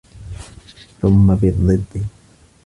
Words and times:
ثُمَّ 1.01 1.35
بِالضِّدِّ 1.35 2.01